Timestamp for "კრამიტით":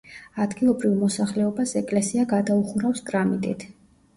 3.11-3.69